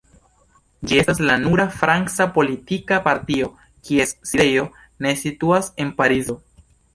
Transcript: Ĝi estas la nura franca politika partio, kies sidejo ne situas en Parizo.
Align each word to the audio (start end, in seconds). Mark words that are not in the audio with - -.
Ĝi 0.91 0.95
estas 1.01 1.19
la 1.25 1.33
nura 1.41 1.65
franca 1.81 2.27
politika 2.37 2.97
partio, 3.09 3.51
kies 3.91 4.15
sidejo 4.31 4.65
ne 5.09 5.13
situas 5.21 5.71
en 5.85 5.95
Parizo. 6.03 6.39